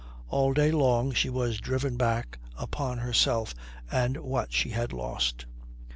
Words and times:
All 0.29 0.51
day 0.53 0.71
long 0.71 1.11
she 1.13 1.29
was 1.29 1.59
driven 1.59 1.95
back 1.95 2.39
upon 2.57 2.97
herself 2.97 3.53
and 3.91 4.17
what 4.17 4.51
she 4.51 4.69
had 4.71 4.93
lost. 4.93 5.45